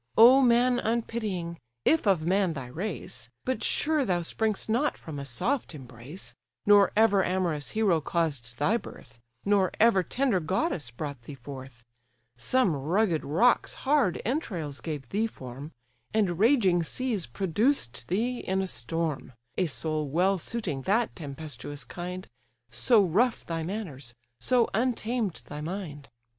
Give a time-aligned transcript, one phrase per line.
[0.17, 1.59] "O man unpitying!
[1.85, 6.33] if of man thy race; But sure thou spring'st not from a soft embrace,
[6.65, 11.83] Nor ever amorous hero caused thy birth, Nor ever tender goddess brought thee forth:
[12.35, 15.71] Some rugged rock's hard entrails gave thee form,
[16.15, 22.27] And raging seas produced thee in a storm, A soul well suiting that tempestuous kind,
[22.71, 26.09] So rough thy manners, so untamed thy mind.